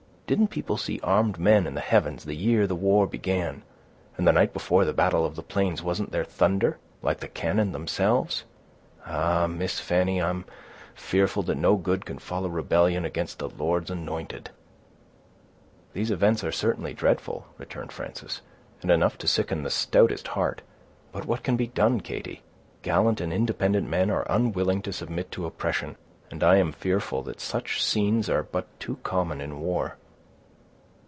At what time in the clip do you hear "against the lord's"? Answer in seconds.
13.03-13.91